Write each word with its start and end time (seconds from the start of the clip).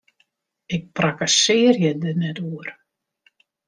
Ik 0.75 0.83
prakkesearje 0.95 1.91
der 2.01 2.15
net 2.23 2.37
oer! 2.51 2.67